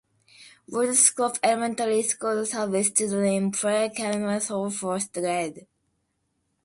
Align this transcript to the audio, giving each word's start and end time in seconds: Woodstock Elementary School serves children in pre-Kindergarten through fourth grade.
Woodstock 0.67 1.37
Elementary 1.43 2.01
School 2.01 2.43
serves 2.47 2.89
children 2.89 3.25
in 3.33 3.51
pre-Kindergarten 3.51 4.39
through 4.39 4.71
fourth 4.71 5.13
grade. 5.13 5.67